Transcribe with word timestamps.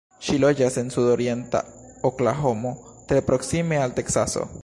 Ŝi 0.27 0.37
loĝas 0.43 0.77
en 0.81 0.87
sudorienta 0.95 1.61
Oklahomo, 2.11 2.73
tre 3.11 3.23
proksime 3.31 3.83
al 3.85 3.95
Teksaso. 4.01 4.49